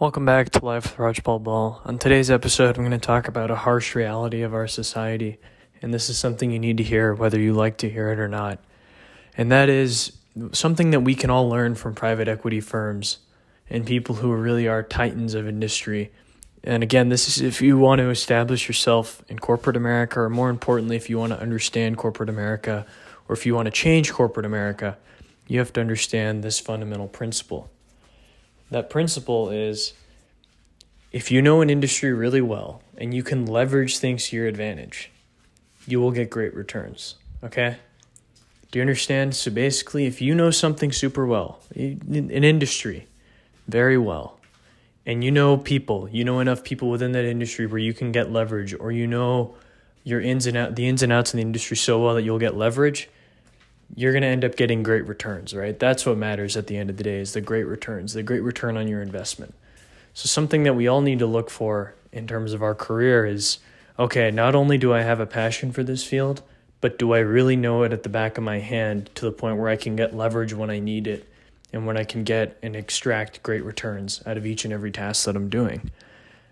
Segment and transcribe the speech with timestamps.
[0.00, 1.82] Welcome back to Life with Archibald Ball.
[1.84, 5.38] On today's episode, I'm going to talk about a harsh reality of our society,
[5.82, 8.26] and this is something you need to hear whether you like to hear it or
[8.26, 8.60] not.
[9.36, 10.16] And that is
[10.52, 13.18] something that we can all learn from private equity firms
[13.68, 16.10] and people who really are titans of industry.
[16.64, 20.48] And again, this is if you want to establish yourself in corporate America, or more
[20.48, 22.86] importantly, if you want to understand corporate America,
[23.28, 24.96] or if you want to change corporate America,
[25.46, 27.70] you have to understand this fundamental principle.
[28.70, 29.94] That principle is
[31.12, 35.10] if you know an industry really well and you can leverage things to your advantage,
[35.86, 37.16] you will get great returns.
[37.42, 37.76] Okay?
[38.70, 39.34] Do you understand?
[39.34, 43.08] So basically, if you know something super well, an industry
[43.66, 44.38] very well,
[45.04, 48.30] and you know people, you know enough people within that industry where you can get
[48.30, 49.56] leverage, or you know
[50.04, 52.38] your ins and out the ins and outs of the industry so well that you'll
[52.38, 53.08] get leverage,
[53.96, 55.78] you're going to end up getting great returns, right?
[55.78, 58.42] That's what matters at the end of the day is the great returns, the great
[58.42, 59.54] return on your investment.
[60.14, 63.58] So something that we all need to look for in terms of our career is
[63.98, 66.42] okay, not only do I have a passion for this field,
[66.80, 69.58] but do I really know it at the back of my hand to the point
[69.58, 71.28] where I can get leverage when I need it
[71.72, 75.26] and when I can get and extract great returns out of each and every task
[75.26, 75.90] that I'm doing.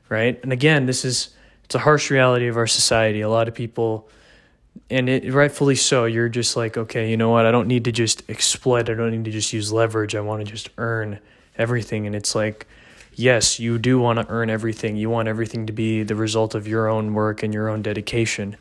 [0.08, 0.39] Right?
[0.42, 1.30] And again, this is
[1.64, 3.20] it's a harsh reality of our society.
[3.20, 4.08] A lot of people
[4.91, 7.47] and it rightfully so you're just like okay you know what?
[7.47, 10.15] I don't need to just exploit i don't need to just use leverage.
[10.15, 11.19] I want to just earn
[11.57, 12.07] everything.
[12.07, 12.67] And it's like
[13.15, 14.97] yes you do want to earn everything.
[14.97, 18.57] You want everything to be the result of your own work and your own dedication.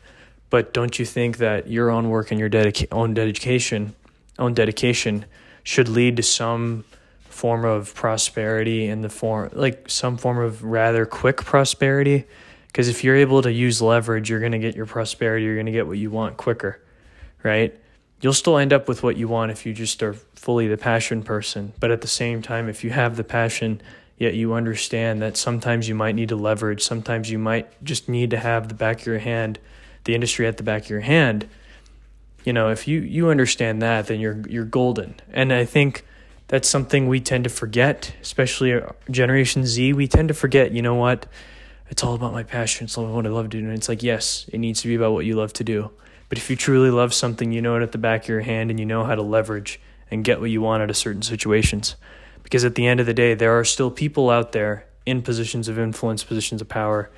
[0.50, 3.94] But don't you think that your own work and your dedica- own dedication
[4.38, 5.24] own dedication
[5.62, 6.84] should lead to some
[7.28, 12.24] form of prosperity in the form like some form of rather quick prosperity
[12.68, 15.66] because if you're able to use leverage, you're going to get your prosperity, you're going
[15.66, 16.80] to get what you want quicker,
[17.42, 17.78] right?
[18.20, 21.22] You'll still end up with what you want if you just are fully the passion
[21.22, 21.72] person.
[21.80, 23.80] But at the same time, if you have the passion,
[24.16, 28.30] yet you understand that sometimes you might need to leverage, sometimes you might just need
[28.30, 29.58] to have the back of your hand,
[30.04, 31.48] the industry at the back of your hand.
[32.44, 35.16] You know, if you you understand that, then you're you're golden.
[35.32, 36.04] And I think
[36.48, 39.92] that's something we tend to forget, especially uh, Generation Z.
[39.92, 41.26] We tend to forget, you know what?
[41.90, 42.84] It's all about my passion.
[42.84, 43.64] It's all about what I love to do.
[43.64, 45.90] And it's like, yes, it needs to be about what you love to do.
[46.28, 48.70] But if you truly love something, you know it at the back of your hand
[48.70, 51.96] and you know how to leverage and get what you want out of certain situations.
[52.42, 55.68] Because at the end of the day, there are still people out there in positions
[55.68, 57.10] of influence, positions of power,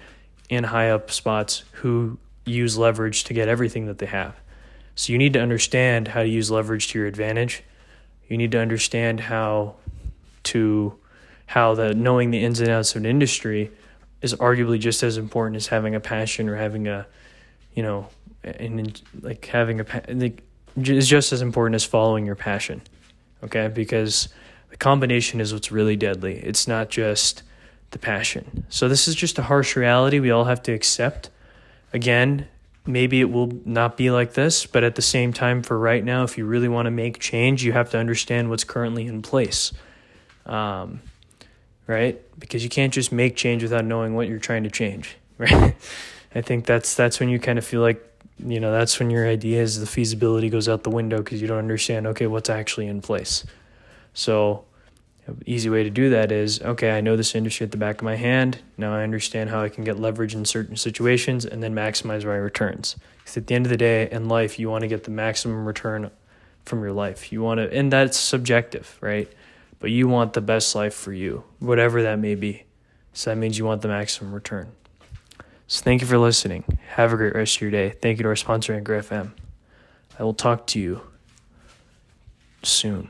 [0.48, 4.36] in high up spots who use leverage to get everything that they have.
[4.94, 7.62] So you need to understand how to use leverage to your advantage.
[8.28, 9.76] You need to understand how
[10.44, 10.94] to
[11.47, 13.72] how the knowing the ins and outs of an industry
[14.22, 17.06] is arguably just as important as having a passion or having a,
[17.75, 18.08] you know,
[18.42, 20.42] and like having a like
[20.76, 22.82] is just as important as following your passion.
[23.42, 24.28] Okay, because
[24.69, 26.36] the combination is what's really deadly.
[26.36, 27.42] It's not just
[27.91, 28.64] the passion.
[28.69, 31.30] So this is just a harsh reality we all have to accept.
[31.92, 32.47] Again,
[32.86, 36.22] maybe it will not be like this, but at the same time, for right now,
[36.22, 39.72] if you really want to make change, you have to understand what's currently in place.
[40.47, 41.00] Um,
[41.90, 42.20] right?
[42.38, 45.74] Because you can't just make change without knowing what you're trying to change, right?
[46.34, 48.06] I think that's that's when you kind of feel like
[48.38, 51.58] you know that's when your ideas the feasibility goes out the window because you don't
[51.58, 53.44] understand okay what's actually in place.
[54.14, 54.64] So
[55.46, 58.02] easy way to do that is okay i know this industry at the back of
[58.02, 61.74] my hand now i understand how i can get leverage in certain situations and then
[61.74, 64.88] maximize my returns because at the end of the day in life you want to
[64.88, 66.10] get the maximum return
[66.64, 69.32] from your life you want to and that's subjective right
[69.80, 72.64] but you want the best life for you, whatever that may be.
[73.12, 74.70] So that means you want the maximum return.
[75.66, 76.64] So thank you for listening.
[76.91, 77.91] Have a great rest of your day.
[77.91, 79.32] Thank you to our sponsor, Anchor FM.
[80.18, 81.00] I will talk to you
[82.62, 83.08] soon.